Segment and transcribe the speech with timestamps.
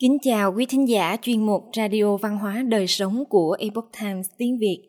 [0.00, 4.28] Kính chào quý thính giả chuyên mục Radio Văn hóa Đời Sống của Epoch Times
[4.36, 4.82] tiếng Việt.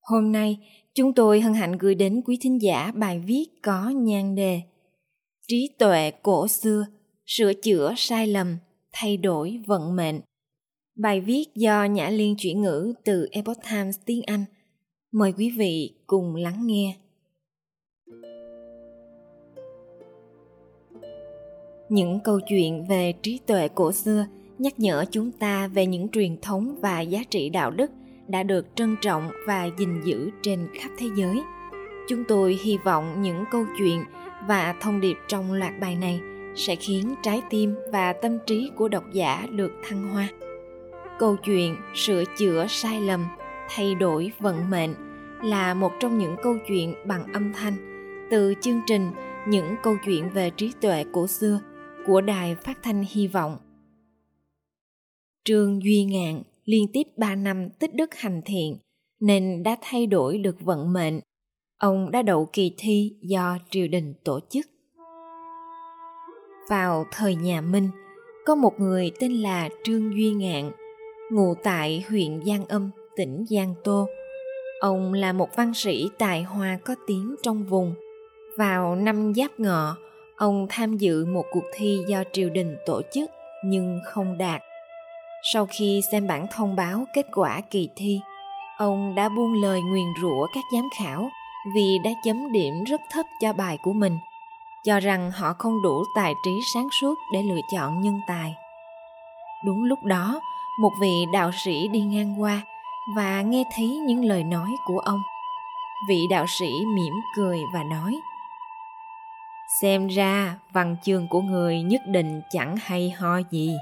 [0.00, 0.58] Hôm nay,
[0.94, 4.60] chúng tôi hân hạnh gửi đến quý thính giả bài viết có nhan đề
[5.48, 6.86] Trí tuệ cổ xưa,
[7.26, 8.56] sửa chữa sai lầm,
[8.92, 10.20] thay đổi vận mệnh.
[10.98, 14.44] Bài viết do Nhã Liên chuyển ngữ từ Epoch Times tiếng Anh.
[15.12, 16.96] Mời quý vị cùng lắng nghe.
[21.92, 24.26] Những câu chuyện về trí tuệ cổ xưa
[24.58, 27.90] nhắc nhở chúng ta về những truyền thống và giá trị đạo đức
[28.28, 31.42] đã được trân trọng và gìn giữ trên khắp thế giới.
[32.08, 34.04] Chúng tôi hy vọng những câu chuyện
[34.48, 36.20] và thông điệp trong loạt bài này
[36.54, 40.28] sẽ khiến trái tim và tâm trí của độc giả được thăng hoa.
[41.18, 43.26] Câu chuyện sửa chữa sai lầm,
[43.68, 44.94] thay đổi vận mệnh
[45.42, 47.74] là một trong những câu chuyện bằng âm thanh.
[48.30, 49.10] Từ chương trình
[49.48, 51.60] những câu chuyện về trí tuệ cổ xưa
[52.06, 53.56] của Đài Phát thanh Hy vọng.
[55.44, 58.78] Trương Duy Ngạn liên tiếp 3 năm tích đức hành thiện
[59.20, 61.20] nên đã thay đổi được vận mệnh.
[61.78, 64.66] Ông đã đậu kỳ thi do triều đình tổ chức.
[66.70, 67.88] Vào thời nhà Minh,
[68.46, 70.70] có một người tên là Trương Duy Ngạn,
[71.32, 74.08] ngụ tại huyện Giang Âm, tỉnh Giang Tô.
[74.80, 77.94] Ông là một văn sĩ tài hoa có tiếng trong vùng.
[78.56, 79.96] Vào năm Giáp Ngọ,
[80.42, 83.30] ông tham dự một cuộc thi do triều đình tổ chức,
[83.64, 84.62] nhưng không đạt.
[85.52, 88.20] Sau khi xem bản thông báo kết quả kỳ thi,
[88.78, 91.30] ông đã buông lời nguyền rủa các giám khảo
[91.74, 94.18] vì đã chấm điểm rất thấp cho bài của mình,
[94.84, 98.54] cho rằng họ không đủ tài trí sáng suốt để lựa chọn nhân tài.
[99.64, 100.40] Đúng lúc đó,
[100.80, 102.60] một vị đạo sĩ đi ngang qua
[103.16, 105.22] và nghe thấy những lời nói của ông.
[106.08, 108.20] Vị đạo sĩ mỉm cười và nói
[109.80, 113.76] xem ra văn chương của người nhất định chẳng hay ho gì.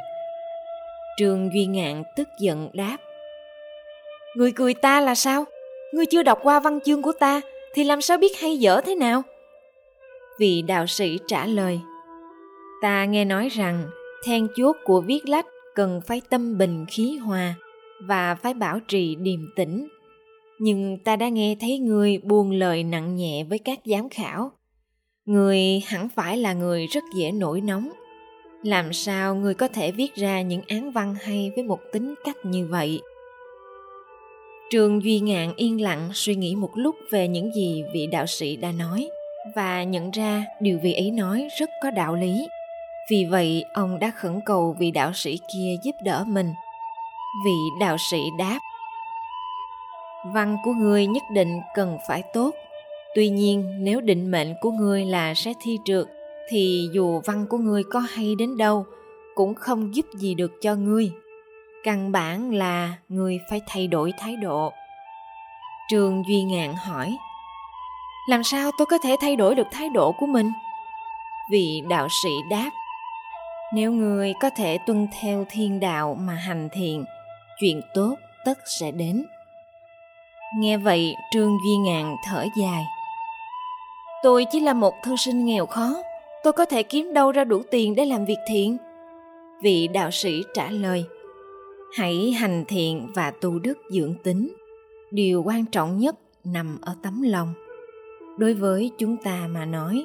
[1.19, 2.97] Trương duy ngạn tức giận đáp.
[4.37, 5.45] Người cười ta là sao?
[5.95, 7.41] Ngươi chưa đọc qua văn chương của ta
[7.75, 9.23] thì làm sao biết hay dở thế nào?
[10.39, 11.81] Vị đạo sĩ trả lời.
[12.83, 13.87] Ta nghe nói rằng
[14.25, 17.55] then chốt của viết lách cần phải tâm bình khí hòa
[18.03, 19.89] và phải bảo trì điềm tĩnh.
[20.59, 24.53] Nhưng ta đã nghe thấy ngươi buông lời nặng nhẹ với các giám khảo
[25.31, 27.91] người hẳn phải là người rất dễ nổi nóng.
[28.63, 32.37] Làm sao người có thể viết ra những án văn hay với một tính cách
[32.45, 33.01] như vậy?
[34.71, 38.57] Trường duy ngạn yên lặng suy nghĩ một lúc về những gì vị đạo sĩ
[38.57, 39.11] đã nói
[39.55, 42.47] và nhận ra điều vị ấy nói rất có đạo lý.
[43.11, 46.53] Vì vậy, ông đã khẩn cầu vị đạo sĩ kia giúp đỡ mình.
[47.45, 48.59] Vị đạo sĩ đáp,
[50.35, 52.51] văn của người nhất định cần phải tốt.
[53.15, 56.07] Tuy nhiên, nếu định mệnh của ngươi là sẽ thi trượt,
[56.49, 58.87] thì dù văn của ngươi có hay đến đâu,
[59.35, 61.13] cũng không giúp gì được cho ngươi.
[61.85, 64.73] Căn bản là ngươi phải thay đổi thái độ.
[65.91, 67.17] Trường Duy Ngạn hỏi,
[68.29, 70.53] làm sao tôi có thể thay đổi được thái độ của mình?
[71.51, 72.71] Vị đạo sĩ đáp,
[73.75, 77.05] nếu ngươi có thể tuân theo thiên đạo mà hành thiện,
[77.61, 79.25] chuyện tốt tất sẽ đến.
[80.59, 82.85] Nghe vậy, Trương Duy Ngạn thở dài.
[84.23, 86.03] Tôi chỉ là một thư sinh nghèo khó,
[86.43, 88.77] tôi có thể kiếm đâu ra đủ tiền để làm việc thiện?
[89.63, 91.05] Vị đạo sĩ trả lời,
[91.97, 94.53] hãy hành thiện và tu đức dưỡng tính.
[95.11, 97.55] Điều quan trọng nhất nằm ở tấm lòng.
[98.39, 100.05] Đối với chúng ta mà nói,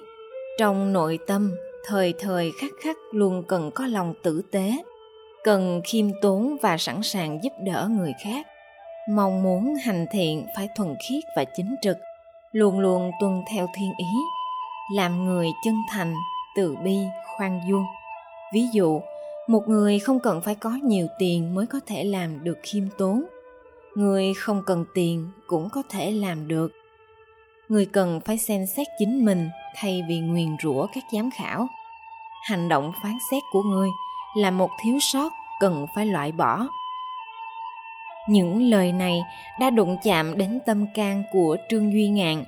[0.60, 1.52] trong nội tâm
[1.86, 4.72] thời thời khắc khắc luôn cần có lòng tử tế,
[5.44, 8.46] cần khiêm tốn và sẵn sàng giúp đỡ người khác.
[9.10, 11.98] Mong muốn hành thiện phải thuần khiết và chính trực–
[12.56, 14.08] luôn luôn tuân theo thiên ý,
[14.92, 16.16] làm người chân thành,
[16.56, 16.98] từ bi,
[17.38, 17.86] khoan dung.
[18.54, 19.02] Ví dụ,
[19.48, 23.24] một người không cần phải có nhiều tiền mới có thể làm được khiêm tốn.
[23.96, 26.72] Người không cần tiền cũng có thể làm được.
[27.70, 31.68] Người cần phải xem xét chính mình thay vì nguyền rủa các giám khảo.
[32.44, 33.90] Hành động phán xét của người
[34.38, 36.68] là một thiếu sót cần phải loại bỏ
[38.28, 39.24] những lời này
[39.60, 42.44] đã đụng chạm đến tâm can của Trương Duy Ngạn.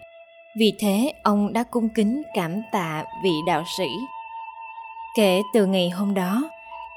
[0.57, 3.87] Vì thế, ông đã cung kính cảm tạ vị đạo sĩ.
[5.15, 6.49] Kể từ ngày hôm đó,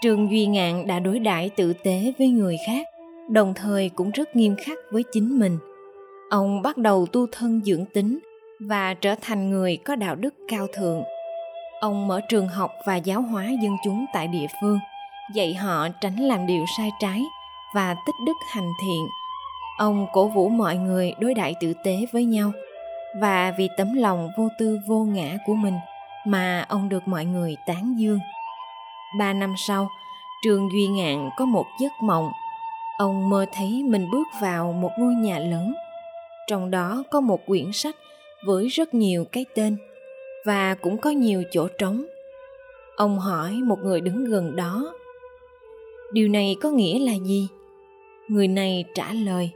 [0.03, 2.87] Trương Duy Ngạn đã đối đãi tử tế với người khác,
[3.29, 5.59] đồng thời cũng rất nghiêm khắc với chính mình.
[6.31, 8.19] Ông bắt đầu tu thân dưỡng tính
[8.61, 11.03] và trở thành người có đạo đức cao thượng.
[11.81, 14.79] Ông mở trường học và giáo hóa dân chúng tại địa phương,
[15.35, 17.23] dạy họ tránh làm điều sai trái–
[17.75, 19.09] và tích đức hành thiện
[19.79, 22.53] ông cổ vũ mọi người đối đãi tử tế với nhau,
[23.21, 25.75] và vì tấm lòng vô tư vô ngã của mình
[26.27, 28.19] mà ông được mọi người tán dương
[29.19, 29.91] ba năm sau,
[30.43, 32.33] trường Duy Ngạn có một giấc mộng.
[32.99, 35.75] Ông mơ thấy mình bước vào một ngôi nhà lớn.
[36.47, 37.97] Trong đó có một quyển sách
[38.47, 39.77] với rất nhiều cái tên
[40.47, 42.05] và cũng có nhiều chỗ trống.
[42.97, 44.93] Ông hỏi một người đứng gần đó.
[46.13, 47.49] Điều này có nghĩa là gì?
[48.31, 49.51] Người này trả lời.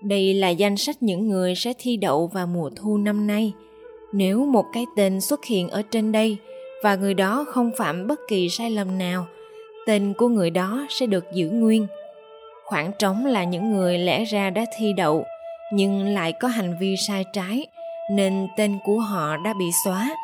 [0.00, 3.52] Đây là danh sách những người sẽ thi đậu vào mùa thu năm nay.
[4.12, 6.36] Nếu một cái tên xuất hiện ở trên đây
[6.82, 9.26] và người đó không phạm bất kỳ sai lầm nào,
[9.86, 11.86] tên của người đó sẽ được giữ nguyên.
[12.64, 15.24] Khoảng trống là những người lẽ ra đã thi đậu
[15.72, 17.66] nhưng lại có hành vi sai trái
[18.10, 20.16] nên tên của họ đã bị xóa.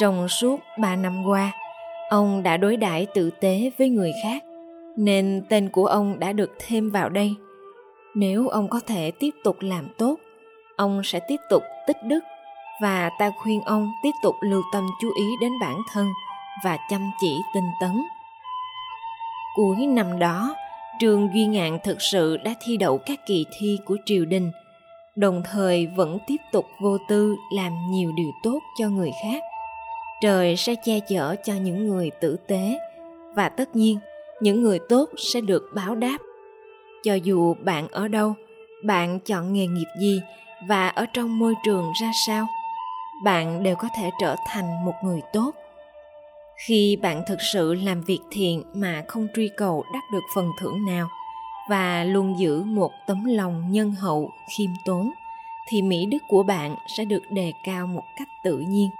[0.00, 1.52] Trong suốt ba năm qua,
[2.10, 4.42] ông đã đối đãi tử tế với người khác
[4.96, 7.34] nên tên của ông đã được thêm vào đây.
[8.14, 10.16] Nếu ông có thể tiếp tục làm tốt,
[10.76, 12.20] ông sẽ tiếp tục tích đức
[12.82, 16.06] và ta khuyên ông tiếp tục lưu tâm chú ý đến bản thân
[16.64, 18.02] và chăm chỉ tinh tấn.
[19.56, 20.54] Cuối năm đó,
[21.00, 24.50] trường Duy Ngạn thực sự đã thi đậu các kỳ thi của triều đình,
[25.16, 29.42] đồng thời vẫn tiếp tục vô tư làm nhiều điều tốt cho người khác.
[30.22, 32.78] Trời sẽ che chở cho những người tử tế
[33.34, 33.98] và tất nhiên
[34.40, 36.18] những người tốt sẽ được báo đáp.
[37.02, 38.34] Cho dù bạn ở đâu,
[38.84, 40.20] bạn chọn nghề nghiệp gì
[40.68, 42.46] và ở trong môi trường ra sao,
[43.24, 45.54] bạn đều có thể trở thành một người tốt
[46.66, 50.86] khi bạn thực sự làm việc thiện mà không truy cầu đắc được phần thưởng
[50.86, 51.08] nào
[51.70, 55.10] và luôn giữ một tấm lòng nhân hậu khiêm tốn
[55.68, 58.90] thì mỹ đức của bạn sẽ được đề cao một cách tự nhiên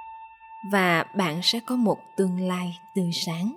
[0.73, 3.57] và bạn sẽ có một tương lai tươi sáng